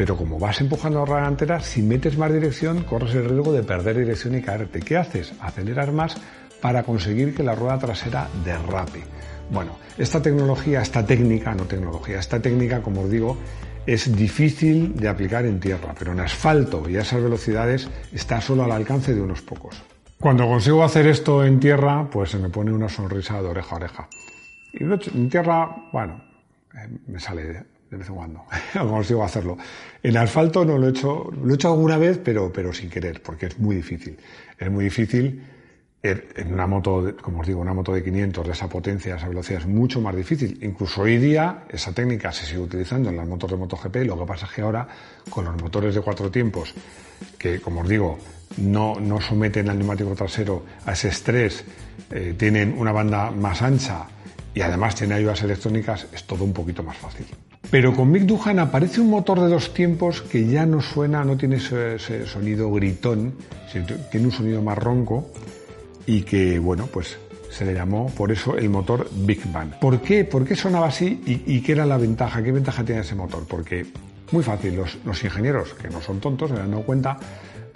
pero 0.00 0.16
como 0.16 0.38
vas 0.38 0.58
empujando 0.62 1.00
la 1.00 1.04
rueda 1.04 1.20
delantera, 1.20 1.60
si 1.60 1.82
metes 1.82 2.16
más 2.16 2.32
dirección, 2.32 2.84
corres 2.84 3.14
el 3.14 3.28
riesgo 3.28 3.52
de 3.52 3.62
perder 3.62 3.98
dirección 3.98 4.34
y 4.34 4.40
caerte. 4.40 4.80
¿Qué 4.80 4.96
haces? 4.96 5.34
Acelerar 5.40 5.92
más 5.92 6.16
para 6.62 6.84
conseguir 6.84 7.34
que 7.34 7.42
la 7.42 7.54
rueda 7.54 7.78
trasera 7.78 8.26
derrape. 8.42 9.02
Bueno, 9.50 9.76
esta 9.98 10.22
tecnología, 10.22 10.80
esta 10.80 11.04
técnica, 11.04 11.54
no 11.54 11.64
tecnología, 11.64 12.18
esta 12.18 12.40
técnica, 12.40 12.80
como 12.80 13.02
os 13.02 13.10
digo, 13.10 13.36
es 13.84 14.16
difícil 14.16 14.96
de 14.96 15.06
aplicar 15.06 15.44
en 15.44 15.60
tierra, 15.60 15.94
pero 15.98 16.12
en 16.12 16.20
asfalto 16.20 16.88
y 16.88 16.96
a 16.96 17.02
esas 17.02 17.22
velocidades 17.22 17.86
está 18.10 18.40
solo 18.40 18.64
al 18.64 18.72
alcance 18.72 19.14
de 19.14 19.20
unos 19.20 19.42
pocos. 19.42 19.82
Cuando 20.20 20.46
consigo 20.46 20.84
hacer 20.84 21.06
esto 21.06 21.42
en 21.42 21.58
tierra, 21.58 22.06
pues 22.10 22.30
se 22.30 22.38
me 22.38 22.50
pone 22.50 22.70
una 22.70 22.90
sonrisa 22.90 23.40
de 23.40 23.48
oreja 23.48 23.74
a 23.74 23.78
oreja. 23.78 24.08
Y 24.74 24.84
en 24.84 25.30
tierra, 25.30 25.74
bueno, 25.92 26.22
eh, 26.74 26.88
me 27.06 27.18
sale 27.18 27.42
de 27.44 27.96
vez 27.96 28.06
en 28.06 28.14
cuando. 28.14 28.44
Consigo 28.74 29.24
hacerlo. 29.24 29.56
En 30.02 30.18
asfalto 30.18 30.62
no 30.62 30.76
lo 30.76 30.88
he 30.88 30.90
hecho, 30.90 31.30
lo 31.42 31.50
he 31.50 31.54
hecho 31.54 31.68
alguna 31.68 31.96
vez, 31.96 32.20
pero, 32.22 32.52
pero 32.52 32.70
sin 32.74 32.90
querer, 32.90 33.22
porque 33.22 33.46
es 33.46 33.58
muy 33.58 33.76
difícil. 33.76 34.18
Es 34.58 34.70
muy 34.70 34.84
difícil. 34.84 35.42
En 36.02 36.54
una 36.54 36.66
moto, 36.66 37.14
como 37.20 37.40
os 37.40 37.46
digo, 37.46 37.60
una 37.60 37.74
moto 37.74 37.92
de 37.92 38.02
500 38.02 38.46
de 38.46 38.52
esa 38.52 38.68
potencia, 38.70 39.16
esa 39.16 39.28
velocidad 39.28 39.60
es 39.60 39.66
mucho 39.66 40.00
más 40.00 40.16
difícil. 40.16 40.58
Incluso 40.62 41.02
hoy 41.02 41.18
día 41.18 41.64
esa 41.68 41.92
técnica 41.92 42.32
se 42.32 42.46
sigue 42.46 42.60
utilizando 42.60 43.10
en 43.10 43.18
las 43.18 43.28
motos 43.28 43.50
de 43.50 43.58
MotoGP. 43.58 43.96
Lo 44.06 44.18
que 44.18 44.24
pasa 44.24 44.46
es 44.46 44.52
que 44.52 44.62
ahora 44.62 44.88
con 45.28 45.44
los 45.44 45.60
motores 45.60 45.94
de 45.94 46.00
cuatro 46.00 46.30
tiempos, 46.30 46.72
que 47.36 47.60
como 47.60 47.82
os 47.82 47.88
digo, 47.88 48.18
no, 48.56 48.98
no 48.98 49.20
someten 49.20 49.68
al 49.68 49.78
neumático 49.78 50.14
trasero 50.14 50.64
a 50.86 50.92
ese 50.92 51.08
estrés, 51.08 51.64
eh, 52.10 52.34
tienen 52.34 52.74
una 52.78 52.92
banda 52.92 53.30
más 53.30 53.60
ancha 53.60 54.06
y 54.54 54.62
además 54.62 54.94
tienen 54.94 55.18
ayudas 55.18 55.42
electrónicas, 55.42 56.06
es 56.14 56.24
todo 56.24 56.44
un 56.44 56.54
poquito 56.54 56.82
más 56.82 56.96
fácil. 56.96 57.26
Pero 57.70 57.94
con 57.94 58.10
Mick 58.10 58.22
Duhan 58.22 58.58
aparece 58.58 59.02
un 59.02 59.10
motor 59.10 59.38
de 59.38 59.48
dos 59.48 59.74
tiempos 59.74 60.22
que 60.22 60.46
ya 60.46 60.64
no 60.64 60.80
suena, 60.80 61.24
no 61.24 61.36
tiene 61.36 61.56
ese, 61.56 62.26
sonido 62.26 62.72
gritón, 62.72 63.34
tiene 64.10 64.26
un 64.26 64.32
sonido 64.32 64.62
más 64.62 64.78
ronco 64.78 65.30
y 66.10 66.22
que, 66.22 66.58
bueno, 66.58 66.88
pues 66.92 67.16
se 67.50 67.64
le 67.64 67.72
llamó 67.72 68.10
por 68.10 68.32
eso 68.32 68.58
el 68.58 68.68
motor 68.68 69.08
Big 69.12 69.40
Bang. 69.52 69.78
¿Por 69.78 70.00
qué? 70.00 70.24
¿Por 70.24 70.44
qué 70.44 70.56
sonaba 70.56 70.88
así 70.88 71.22
y, 71.24 71.60
qué 71.60 71.70
era 71.70 71.86
la 71.86 71.98
ventaja? 71.98 72.42
¿Qué 72.42 72.50
ventaja 72.50 72.84
tiene 72.84 73.02
ese 73.02 73.14
motor? 73.14 73.44
Porque 73.46 73.86
Muy 74.32 74.42
fácil, 74.42 74.76
los, 74.76 75.24
ingenieros, 75.24 75.74
que 75.74 75.88
no 75.88 76.00
son 76.00 76.18
tontos, 76.18 76.50
se 76.50 76.56
han 76.56 76.70
dado 76.70 76.82
cuenta 76.82 77.16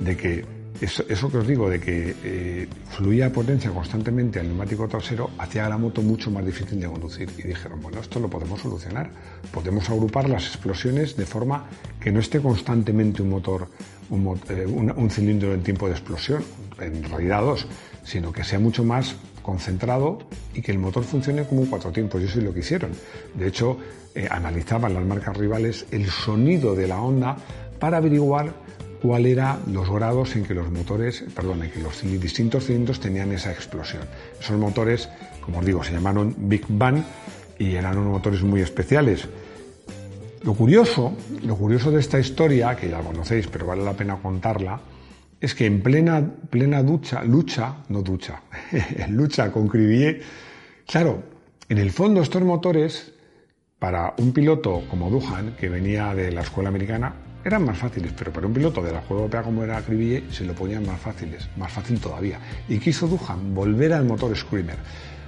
de 0.01 0.17
que 0.17 0.45
eso, 0.81 1.31
que 1.31 1.39
os 1.39 1.47
digo, 1.47 1.71
de 1.71 1.79
que 1.79 2.17
eh, 2.25 2.69
fluía 2.91 3.33
potencia 3.33 3.71
constantemente 3.71 4.41
al 4.41 4.49
neumático 4.49 4.89
trasero, 4.89 5.31
hacía 5.39 5.69
la 5.69 5.79
moto 5.79 6.03
mucho 6.03 6.31
más 6.33 6.45
difícil 6.45 6.81
de 6.81 6.89
conducir. 6.89 7.31
Y 7.39 7.43
dijeron, 7.43 7.81
bueno, 7.81 8.01
esto 8.01 8.19
lo 8.19 8.29
podemos 8.29 8.61
solucionar. 8.61 9.11
Podemos 9.53 9.89
agrupar 9.91 10.29
las 10.29 10.47
explosiones 10.47 11.17
de 11.17 11.25
forma 11.25 11.67
que 12.01 12.11
no 12.11 12.19
esté 12.19 12.41
constantemente 12.41 13.23
un 13.23 13.31
motor, 13.31 13.69
un, 14.11 14.41
eh, 14.49 14.67
un 14.67 15.11
cilindro 15.11 15.55
en 15.55 15.63
tiempo 15.63 15.87
de 15.87 15.93
explosión, 15.93 16.43
en 16.81 17.05
realidad 17.05 17.43
dos, 17.43 17.67
sino 18.05 18.33
que 18.33 18.45
sea 18.45 18.59
mucho 18.59 18.85
más 18.85 19.17
concentrado 19.43 20.19
y 20.55 20.63
que 20.63 20.73
el 20.73 20.79
motor 20.79 21.05
funcione 21.05 21.45
como 21.45 21.67
cuatro 21.69 21.91
tiempos. 21.91 22.21
Y 22.21 22.25
eso 22.25 22.39
es 22.39 22.45
lo 22.45 22.55
que 22.55 22.61
hicieron. 22.61 22.93
De 23.35 23.49
hecho, 23.49 23.79
eh, 24.15 24.29
analizaban 24.31 24.95
las 24.95 25.05
marcas 25.05 25.37
rivales 25.37 25.87
el 25.91 26.09
sonido 26.09 26.75
de 26.75 26.89
la 26.89 27.01
onda 27.01 27.37
para 27.79 27.99
averiguar 27.99 28.55
cuál 29.03 29.27
eran 29.27 29.59
los 29.71 29.91
grados 29.91 30.35
en 30.35 30.45
que 30.45 30.55
los 30.55 30.71
motores, 30.71 31.25
perdón, 31.35 31.63
en 31.63 31.71
que 31.71 31.81
los 31.81 32.03
distintos 32.03 32.65
cilindros 32.65 33.01
tenían 33.01 33.33
esa 33.33 33.53
explosión. 33.53 34.03
Esos 34.41 34.59
motores, 34.59 35.09
como 35.43 35.59
os 35.59 35.67
digo, 35.67 35.85
se 35.85 35.93
llamaron 35.93 36.35
Big 36.39 36.65
Bang 36.69 37.03
y 37.59 37.75
eran 37.75 37.99
unos 37.99 38.13
motores 38.13 38.43
muy 38.43 38.63
especiales. 38.63 39.29
Lo 40.43 40.55
curioso, 40.55 41.13
lo 41.43 41.57
curioso 41.57 41.91
de 41.91 42.01
esta 42.01 42.19
historia, 42.19 42.77
que 42.77 42.89
ya 42.89 43.01
conocéis, 43.01 43.47
pero 43.47 43.67
vale 43.67 43.85
la 43.85 43.93
pena 43.93 44.17
contarla, 44.17 44.81
es 45.45 45.55
que 45.55 45.67
en 45.67 45.83
plena, 45.83 46.27
plena 46.49 46.83
ducha, 46.83 47.23
lucha, 47.23 47.77
no 47.91 48.01
ducha, 48.01 48.41
lucha 49.11 49.53
con 49.53 49.69
Cribier, 49.69 50.23
claro, 50.87 51.23
en 51.69 51.77
el 51.77 51.91
fondo 51.91 52.23
estos 52.23 52.43
motores, 52.43 53.13
para 53.79 54.15
un 54.17 54.33
piloto 54.33 54.85
como 54.89 55.11
Duhan, 55.11 55.55
que 55.61 55.69
venía 55.69 56.15
de 56.15 56.33
la 56.33 56.41
escuela 56.41 56.71
americana, 56.71 57.15
eran 57.45 57.65
más 57.65 57.79
fáciles, 57.79 58.13
pero 58.17 58.33
para 58.33 58.47
un 58.47 58.55
piloto 58.55 58.83
de 58.83 58.93
la 58.93 59.01
escuela 59.01 59.23
europea 59.23 59.43
como 59.43 59.65
era 59.65 59.83
Cribier, 59.83 60.25
se 60.31 60.45
lo 60.45 60.55
ponían 60.55 60.87
más 60.87 61.01
fáciles, 61.01 61.49
más 61.57 61.71
fácil 61.71 62.01
todavía. 62.01 62.39
Y 62.69 62.79
quiso 62.79 63.07
Duhan 63.07 63.55
volver 63.55 63.93
al 63.93 64.05
motor 64.05 64.35
Screamer. 64.37 64.79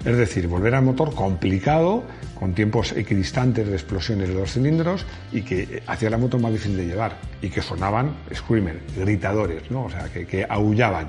Es 0.05 0.17
decir, 0.17 0.47
volver 0.47 0.75
al 0.75 0.85
motor 0.85 1.15
complicado, 1.15 2.05
con 2.39 2.55
tiempos 2.55 2.93
equidistantes 2.93 3.67
de 3.67 3.73
explosiones 3.73 4.29
de 4.29 4.35
dos 4.35 4.53
cilindros 4.53 5.05
y 5.33 5.43
que 5.43 5.83
hacía 5.87 6.11
la 6.11 6.19
moto 6.19 6.39
más 6.39 6.53
difícil 6.53 6.77
de 6.77 6.87
llevar 6.87 7.17
y 7.43 7.49
que 7.49 7.63
sonaban 7.63 8.15
screamer, 8.33 8.81
gritadores, 8.97 9.71
¿no? 9.71 9.85
o 9.85 9.91
sea, 9.91 10.05
que, 10.05 10.47
aullaban. 10.49 11.09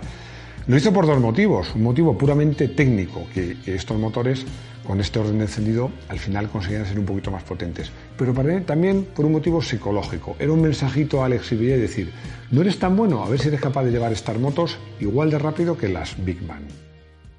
Lo 0.67 0.75
hizo 0.75 0.91
por 0.91 1.07
dos 1.07 1.19
motivos. 1.21 1.73
Un 1.75 1.83
motivo 1.83 2.17
puramente 2.17 2.67
técnico, 2.67 3.25
que, 3.33 3.55
estos 3.65 3.97
motores 3.97 4.45
con 4.85 4.99
este 4.99 5.17
orden 5.17 5.37
de 5.37 5.45
encendido 5.45 5.91
al 6.09 6.19
final 6.19 6.49
conseguían 6.49 6.85
ser 6.85 6.99
un 6.99 7.05
poquito 7.05 7.31
más 7.31 7.43
potentes. 7.43 7.89
Pero 8.17 8.33
también 8.65 9.07
por 9.15 9.25
un 9.25 9.31
motivo 9.31 9.61
psicológico. 9.61 10.35
Era 10.39 10.51
un 10.51 10.61
mensajito 10.61 11.21
a 11.21 11.27
Alex 11.27 11.53
y 11.53 11.55
decir, 11.55 12.11
no 12.51 12.61
eres 12.61 12.79
tan 12.79 12.97
bueno, 12.97 13.23
a 13.23 13.29
ver 13.29 13.39
si 13.39 13.47
eres 13.47 13.61
capaz 13.61 13.85
de 13.85 13.91
llevar 13.91 14.11
estas 14.11 14.37
motos 14.37 14.77
igual 14.99 15.29
de 15.29 15.39
rápido 15.39 15.77
que 15.77 15.87
las 15.87 16.21
Big 16.25 16.45
Bang. 16.45 16.63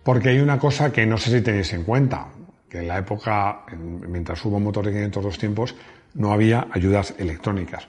Porque 0.03 0.31
hay 0.31 0.41
una 0.41 0.59
cosa 0.59 0.91
que 0.91 1.05
no 1.05 1.19
sé 1.19 1.31
si 1.31 1.43
tenéis 1.43 1.71
en 1.75 1.85
cuenta, 1.85 2.29
que 2.71 2.79
en 2.79 2.89
la 2.89 2.97
época, 2.97 3.67
mientras 4.09 4.43
hubo 4.47 4.59
motor 4.59 4.87
de 4.87 4.93
502 4.93 5.39
tiempos, 5.39 5.75
no 6.15 6.33
había 6.33 6.67
ayudas 6.73 7.15
electrónicas. 7.19 7.89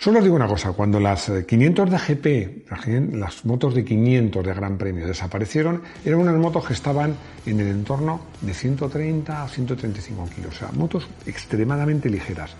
Solo 0.00 0.20
os 0.20 0.24
digo 0.24 0.34
una 0.34 0.48
cosa, 0.48 0.72
cuando 0.72 0.98
las 0.98 1.30
500 1.46 1.90
de 1.90 1.98
GP, 1.98 3.16
las 3.18 3.44
motos 3.44 3.74
de 3.74 3.84
500 3.84 4.46
de 4.46 4.54
Gran 4.54 4.78
Premio 4.78 5.06
desaparecieron, 5.06 5.82
eran 6.06 6.20
unas 6.20 6.36
motos 6.36 6.64
que 6.64 6.72
estaban 6.72 7.16
en 7.44 7.60
el 7.60 7.66
entorno 7.66 8.22
de 8.40 8.54
130 8.54 9.42
a 9.42 9.46
135 9.46 10.30
kilos, 10.34 10.54
o 10.54 10.58
sea, 10.58 10.68
motos 10.72 11.06
extremadamente 11.26 12.08
ligeras, 12.08 12.52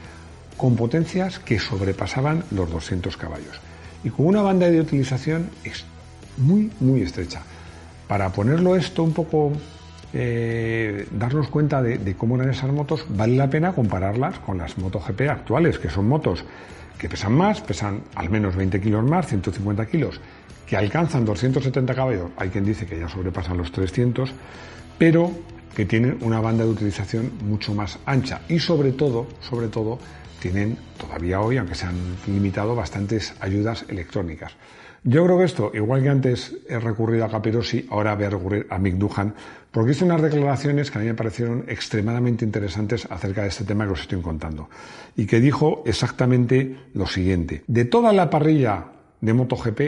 con 0.58 0.76
potencias 0.76 1.38
que 1.38 1.58
sobrepasaban 1.58 2.44
los 2.50 2.70
200 2.70 3.16
caballos 3.16 3.58
y 4.04 4.10
con 4.10 4.26
una 4.26 4.42
banda 4.42 4.68
de 4.68 4.78
utilización 4.78 5.48
muy, 6.36 6.70
muy 6.78 7.00
estrecha. 7.00 7.40
Para 8.06 8.28
ponerlo 8.28 8.76
esto 8.76 9.02
un 9.02 9.14
poco, 9.14 9.52
eh, 10.12 11.08
darnos 11.10 11.48
cuenta 11.48 11.80
de, 11.80 12.14
cómo 12.18 12.36
eran 12.36 12.50
esas 12.50 12.70
motos, 12.70 13.06
vale 13.08 13.34
la 13.34 13.48
pena 13.48 13.72
compararlas 13.72 14.40
con 14.40 14.58
las 14.58 14.76
MotoGP 14.76 15.22
actuales, 15.30 15.78
que 15.78 15.88
son 15.88 16.06
motos 16.06 16.44
que 17.00 17.08
pesan 17.08 17.32
más, 17.32 17.62
pesan 17.62 18.02
al 18.14 18.28
menos 18.28 18.54
20 18.54 18.78
kilos 18.78 19.02
más, 19.02 19.26
150 19.26 19.86
kilos, 19.86 20.20
que 20.66 20.76
alcanzan 20.76 21.24
270 21.24 21.94
caballos, 21.94 22.30
hay 22.36 22.50
quien 22.50 22.64
dice 22.64 22.84
que 22.84 23.00
ya 23.00 23.08
sobrepasan 23.08 23.56
los 23.56 23.72
300, 23.72 24.30
pero 24.98 25.32
que 25.74 25.86
tienen 25.86 26.18
una 26.20 26.40
banda 26.40 26.64
de 26.64 26.70
utilización 26.70 27.32
mucho 27.42 27.74
más 27.74 27.98
ancha 28.04 28.42
y 28.48 28.58
sobre 28.58 28.92
todo, 28.92 29.26
sobre 29.40 29.68
todo, 29.68 29.98
tienen 30.40 30.76
todavía 30.98 31.40
hoy, 31.40 31.56
aunque 31.56 31.74
se 31.74 31.86
han 31.86 31.96
limitado, 32.26 32.74
bastantes 32.74 33.34
ayudas 33.40 33.86
electrónicas. 33.88 34.52
Yo 35.02 35.24
creo 35.24 35.38
que 35.38 35.44
esto, 35.44 35.70
igual 35.72 36.02
que 36.02 36.10
antes 36.10 36.54
he 36.68 36.78
recurrido 36.78 37.24
a 37.24 37.30
Capirossi, 37.30 37.86
ahora 37.88 38.14
voy 38.14 38.24
a 38.24 38.30
recurrir 38.30 38.66
a 38.68 38.78
Mick 38.78 38.96
Duhan, 38.96 39.34
porque 39.70 39.92
hizo 39.92 40.04
unas 40.04 40.20
declaraciones 40.20 40.90
que 40.90 40.98
a 40.98 41.00
mí 41.00 41.06
me 41.06 41.14
parecieron 41.14 41.64
extremadamente 41.68 42.44
interesantes 42.44 43.06
acerca 43.08 43.42
de 43.42 43.48
este 43.48 43.64
tema 43.64 43.86
que 43.86 43.92
os 43.92 44.02
estoy 44.02 44.20
contando. 44.20 44.68
Y 45.16 45.24
que 45.24 45.40
dijo 45.40 45.82
exactamente 45.86 46.76
lo 46.92 47.06
siguiente. 47.06 47.64
De 47.66 47.86
toda 47.86 48.12
la 48.12 48.28
parrilla 48.28 48.92
de 49.22 49.32
MotoGP, 49.32 49.80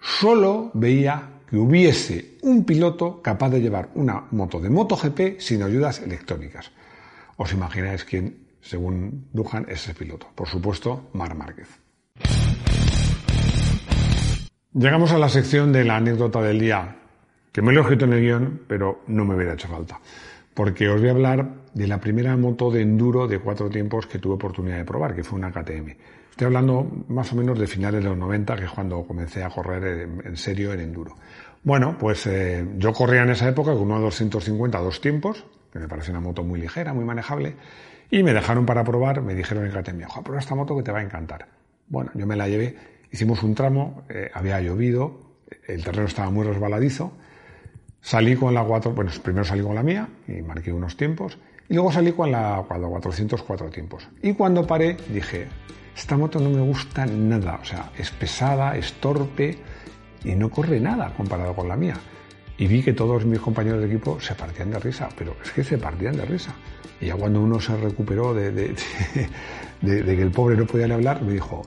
solo 0.00 0.70
veía 0.74 1.30
que 1.50 1.56
hubiese 1.56 2.38
un 2.42 2.64
piloto 2.64 3.20
capaz 3.22 3.50
de 3.50 3.60
llevar 3.60 3.90
una 3.96 4.24
moto 4.30 4.60
de 4.60 4.70
MotoGP 4.70 5.40
sin 5.40 5.64
ayudas 5.64 6.00
electrónicas. 6.00 6.70
Os 7.36 7.52
imagináis 7.52 8.04
quién, 8.04 8.46
según 8.60 9.26
Duhan, 9.32 9.66
es 9.68 9.82
ese 9.82 9.94
piloto. 9.94 10.28
Por 10.32 10.46
supuesto, 10.46 11.10
Mar 11.12 11.34
Márquez. 11.34 11.83
Llegamos 14.76 15.12
a 15.12 15.18
la 15.18 15.28
sección 15.28 15.72
de 15.72 15.84
la 15.84 15.98
anécdota 15.98 16.42
del 16.42 16.58
día, 16.58 16.96
que 17.52 17.62
me 17.62 17.72
lo 17.72 17.78
he 17.78 17.82
escrito 17.82 18.06
en 18.06 18.12
el 18.14 18.20
guion, 18.22 18.60
pero 18.66 19.02
no 19.06 19.24
me 19.24 19.36
hubiera 19.36 19.52
hecho 19.52 19.68
falta. 19.68 20.00
Porque 20.52 20.88
os 20.88 21.00
voy 21.00 21.10
a 21.10 21.12
hablar 21.12 21.48
de 21.72 21.86
la 21.86 22.00
primera 22.00 22.36
moto 22.36 22.72
de 22.72 22.82
enduro 22.82 23.28
de 23.28 23.38
cuatro 23.38 23.70
tiempos 23.70 24.08
que 24.08 24.18
tuve 24.18 24.34
oportunidad 24.34 24.78
de 24.78 24.84
probar, 24.84 25.14
que 25.14 25.22
fue 25.22 25.38
una 25.38 25.52
KTM. 25.52 25.90
Estoy 26.28 26.46
hablando 26.46 26.90
más 27.06 27.32
o 27.32 27.36
menos 27.36 27.56
de 27.56 27.68
finales 27.68 28.02
de 28.02 28.08
los 28.08 28.18
90, 28.18 28.56
que 28.56 28.64
es 28.64 28.70
cuando 28.72 29.04
comencé 29.04 29.44
a 29.44 29.50
correr 29.50 30.08
en 30.24 30.36
serio 30.36 30.72
en 30.72 30.80
enduro. 30.80 31.14
Bueno, 31.62 31.96
pues 31.96 32.26
eh, 32.26 32.66
yo 32.76 32.92
corría 32.92 33.22
en 33.22 33.30
esa 33.30 33.48
época 33.48 33.74
con 33.74 33.88
de 33.88 34.00
250 34.00 34.80
dos 34.80 35.00
tiempos, 35.00 35.44
que 35.72 35.78
me 35.78 35.86
pareció 35.86 36.10
una 36.10 36.20
moto 36.20 36.42
muy 36.42 36.60
ligera, 36.60 36.92
muy 36.92 37.04
manejable, 37.04 37.54
y 38.10 38.24
me 38.24 38.34
dejaron 38.34 38.66
para 38.66 38.82
probar, 38.82 39.22
me 39.22 39.36
dijeron 39.36 39.66
en 39.66 39.70
KTM, 39.70 40.02
ojo, 40.06 40.24
prueba 40.24 40.40
esta 40.40 40.56
moto 40.56 40.76
que 40.76 40.82
te 40.82 40.90
va 40.90 40.98
a 40.98 41.04
encantar. 41.04 41.46
Bueno, 41.86 42.10
yo 42.14 42.26
me 42.26 42.34
la 42.34 42.48
llevé 42.48 42.93
Hicimos 43.14 43.44
un 43.44 43.54
tramo, 43.54 44.02
eh, 44.08 44.28
había 44.34 44.60
llovido, 44.60 45.36
el 45.68 45.84
terreno 45.84 46.08
estaba 46.08 46.30
muy 46.30 46.44
resbaladizo. 46.44 47.12
Salí 48.00 48.34
con 48.34 48.52
la 48.52 48.64
4, 48.64 48.90
bueno, 48.90 49.12
primero 49.22 49.44
salí 49.44 49.62
con 49.62 49.76
la 49.76 49.84
mía 49.84 50.08
y 50.26 50.42
marqué 50.42 50.72
unos 50.72 50.96
tiempos, 50.96 51.38
y 51.68 51.74
luego 51.74 51.92
salí 51.92 52.10
con 52.10 52.32
la, 52.32 52.64
con 52.66 52.82
la 52.82 52.88
404 52.88 53.70
tiempos. 53.70 54.08
Y 54.20 54.32
cuando 54.32 54.66
paré 54.66 54.96
dije, 55.10 55.46
esta 55.96 56.16
moto 56.16 56.40
no 56.40 56.50
me 56.50 56.60
gusta 56.62 57.06
nada, 57.06 57.60
o 57.62 57.64
sea, 57.64 57.92
es 57.96 58.10
pesada, 58.10 58.76
es 58.76 58.94
torpe 58.94 59.58
y 60.24 60.34
no 60.34 60.50
corre 60.50 60.80
nada 60.80 61.14
comparado 61.16 61.54
con 61.54 61.68
la 61.68 61.76
mía. 61.76 61.94
Y 62.58 62.66
vi 62.66 62.82
que 62.82 62.94
todos 62.94 63.24
mis 63.24 63.38
compañeros 63.38 63.78
de 63.78 63.86
equipo 63.86 64.18
se 64.18 64.34
partían 64.34 64.72
de 64.72 64.80
risa, 64.80 65.08
pero 65.16 65.36
es 65.40 65.52
que 65.52 65.62
se 65.62 65.78
partían 65.78 66.16
de 66.16 66.24
risa. 66.24 66.52
Y 67.00 67.06
ya 67.06 67.14
cuando 67.14 67.40
uno 67.40 67.60
se 67.60 67.76
recuperó 67.76 68.34
de, 68.34 68.50
de, 68.50 68.74
de, 69.82 70.16
que 70.16 70.22
el 70.22 70.32
pobre 70.32 70.56
no 70.56 70.66
podía 70.66 70.92
hablar, 70.92 71.22
me 71.22 71.34
dijo, 71.34 71.64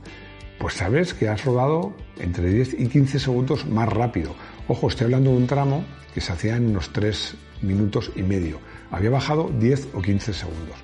pues 0.60 0.76
sabes 0.76 1.14
que 1.14 1.30
has 1.30 1.44
rodado 1.46 1.94
entre 2.20 2.50
10 2.50 2.80
y 2.80 2.88
15 2.88 3.20
segundos 3.20 3.66
más 3.66 3.90
rápido. 3.90 4.36
Ojo, 4.68 4.88
estoy 4.88 5.06
hablando 5.06 5.32
de 5.32 5.38
un 5.38 5.48
tramo 5.48 5.86
que 6.14 6.22
se 6.22 6.32
hacía 6.32 6.56
en 6.56 6.68
unos 6.68 6.92
3 6.92 7.36
minutos 7.62 8.12
y 8.16 8.24
medio. 8.24 8.60
Había 8.92 9.10
bajado 9.10 9.52
10 9.60 9.90
o 9.94 10.02
15 10.02 10.34
segundos. 10.34 10.78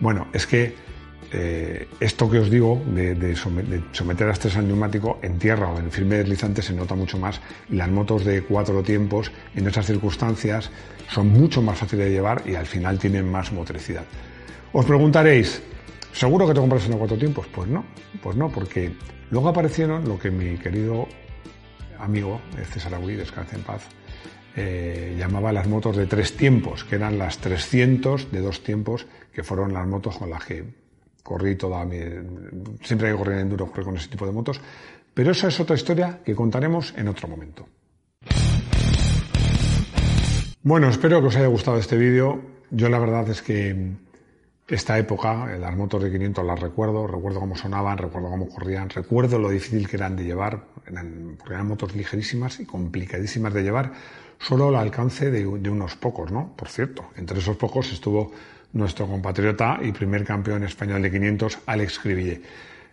Bueno, 0.00 0.28
es 0.32 0.46
que 0.46 0.74
eh, 1.30 1.86
esto 2.00 2.30
que 2.30 2.38
os 2.38 2.50
digo 2.50 2.80
de, 2.86 3.36
someter 3.92 4.28
a 4.28 4.32
estrés 4.32 4.56
al 4.56 4.66
neumático 4.66 5.18
en 5.20 5.38
tierra 5.38 5.68
o 5.68 5.78
en 5.78 5.90
firme 5.90 6.16
deslizante 6.16 6.62
se 6.62 6.72
nota 6.72 6.94
mucho 6.94 7.18
más 7.18 7.42
las 7.68 7.90
motos 7.90 8.24
de 8.24 8.42
cuatro 8.42 8.82
tiempos 8.82 9.30
en 9.54 9.66
esas 9.66 9.84
circunstancias 9.84 10.70
son 11.10 11.28
mucho 11.28 11.60
más 11.60 11.76
fáciles 11.76 12.06
de 12.06 12.12
llevar 12.12 12.42
y 12.46 12.54
al 12.54 12.64
final 12.64 12.98
tienen 12.98 13.30
más 13.30 13.52
motricidad. 13.52 14.04
Os 14.72 14.86
preguntaréis, 14.86 15.60
¿Seguro 16.12 16.46
que 16.46 16.54
te 16.54 16.60
compras 16.60 16.86
una 16.88 16.96
cuatro 16.96 17.16
tiempos? 17.16 17.46
Pues 17.54 17.68
no, 17.68 17.84
pues 18.22 18.36
no, 18.36 18.48
porque 18.50 18.92
luego 19.30 19.48
aparecieron 19.48 20.08
lo 20.08 20.18
que 20.18 20.30
mi 20.30 20.56
querido 20.56 21.06
amigo 21.98 22.40
César 22.70 22.94
Agüí, 22.94 23.14
descanse 23.14 23.56
en 23.56 23.62
paz, 23.62 23.88
eh, 24.56 25.14
llamaba 25.18 25.52
las 25.52 25.68
motos 25.68 25.96
de 25.96 26.06
tres 26.06 26.36
tiempos, 26.36 26.84
que 26.84 26.96
eran 26.96 27.18
las 27.18 27.38
300 27.38 28.32
de 28.32 28.40
dos 28.40 28.62
tiempos, 28.62 29.06
que 29.32 29.42
fueron 29.42 29.72
las 29.72 29.86
motos 29.86 30.18
con 30.18 30.30
las 30.30 30.44
que 30.44 30.64
corrí 31.22 31.56
toda 31.56 31.84
mi... 31.84 31.98
Siempre 32.82 33.10
que 33.10 33.16
corrí 33.16 33.34
en 33.34 33.40
enduro, 33.40 33.70
con 33.70 33.96
ese 33.96 34.08
tipo 34.08 34.26
de 34.26 34.32
motos, 34.32 34.60
pero 35.14 35.32
esa 35.32 35.48
es 35.48 35.60
otra 35.60 35.76
historia 35.76 36.20
que 36.24 36.34
contaremos 36.34 36.94
en 36.96 37.08
otro 37.08 37.28
momento. 37.28 37.68
Bueno, 40.62 40.88
espero 40.88 41.20
que 41.20 41.28
os 41.28 41.36
haya 41.36 41.46
gustado 41.46 41.78
este 41.78 41.96
vídeo. 41.96 42.40
Yo 42.70 42.88
la 42.88 42.98
verdad 42.98 43.28
es 43.30 43.42
que 43.42 43.92
esta 44.68 44.98
época, 44.98 45.46
las 45.58 45.74
motos 45.74 46.02
de 46.02 46.10
500 46.10 46.44
las 46.44 46.60
recuerdo, 46.60 47.06
recuerdo 47.06 47.40
cómo 47.40 47.56
sonaban, 47.56 47.96
recuerdo 47.96 48.28
cómo 48.28 48.48
corrían, 48.48 48.90
recuerdo 48.90 49.38
lo 49.38 49.48
difícil 49.48 49.88
que 49.88 49.96
eran 49.96 50.14
de 50.14 50.24
llevar, 50.24 50.64
eran, 50.86 51.36
porque 51.38 51.54
eran 51.54 51.66
motos 51.66 51.96
ligerísimas 51.96 52.60
y 52.60 52.66
complicadísimas 52.66 53.54
de 53.54 53.62
llevar, 53.62 53.92
solo 54.38 54.68
al 54.68 54.76
alcance 54.76 55.30
de, 55.30 55.40
de, 55.40 55.70
unos 55.70 55.96
pocos, 55.96 56.30
¿no? 56.30 56.54
Por 56.54 56.68
cierto, 56.68 57.06
entre 57.16 57.38
esos 57.38 57.56
pocos 57.56 57.90
estuvo 57.92 58.30
nuestro 58.74 59.06
compatriota 59.06 59.78
y 59.82 59.92
primer 59.92 60.24
campeón 60.24 60.62
español 60.64 61.00
de 61.00 61.10
500, 61.10 61.60
Alex 61.64 61.98
Cribille. 61.98 62.42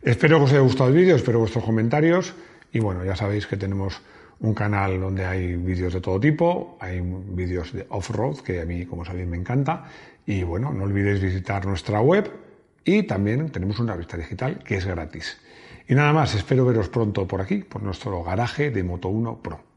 Espero 0.02 0.38
que 0.38 0.44
os 0.46 0.52
haya 0.52 0.62
gustado 0.62 0.90
el 0.90 0.96
vídeo, 0.96 1.16
espero 1.16 1.40
vuestros 1.40 1.66
comentarios 1.66 2.34
y 2.72 2.80
bueno, 2.80 3.04
ya 3.04 3.18
sabéis 3.18 3.48
que 3.48 3.58
tenemos 3.58 4.02
un 4.40 4.54
canal 4.54 5.00
donde 5.00 5.26
hay 5.26 5.56
vídeos 5.56 5.94
de 5.94 6.02
todo 6.02 6.20
tipo, 6.20 6.78
hay 6.80 7.02
vídeos 7.02 7.74
de 7.74 7.86
off-road, 7.90 8.40
que 8.40 8.62
a 8.62 8.66
mí, 8.66 8.86
como 8.86 9.06
sabéis, 9.06 9.28
me 9.28 9.38
encanta. 9.38 9.86
Y 10.26 10.44
bueno, 10.44 10.72
no 10.74 10.84
olvidéis 10.84 11.22
visitar 11.22 11.66
nuestra 11.66 12.02
web 12.02 12.32
y 12.84 13.04
también 13.04 13.50
tenemos 13.50 13.80
una 13.80 13.94
revista 13.94 14.18
digital 14.18 14.60
que 14.64 14.78
es 14.78 14.86
gratis. 14.86 15.38
Y 15.88 15.94
nada 15.94 16.14
más, 16.14 16.34
espero 16.34 16.66
veros 16.66 16.90
pronto 16.90 17.28
por 17.28 17.42
aquí, 17.42 17.58
por 17.58 17.84
nuestro 17.84 18.24
garaje 18.24 18.72
de 18.72 18.84
Moto 18.84 19.10
1 19.10 19.42
Pro. 19.44 19.75